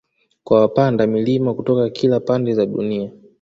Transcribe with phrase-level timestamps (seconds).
[0.43, 3.11] Kwa wapanda milima kutoka kila pande za dunia